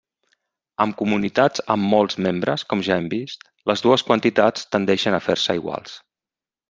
Amb 0.85 0.95
comunitats 1.01 1.61
amb 1.75 1.85
molts 1.91 2.17
membres, 2.27 2.63
com 2.73 2.81
ja 2.87 2.97
hem 3.01 3.11
vist, 3.13 3.45
les 3.73 3.85
dues 3.87 4.05
quantitats 4.09 4.67
tendeixen 4.77 5.19
a 5.19 5.21
fer-se 5.27 5.59
iguals. 5.61 5.95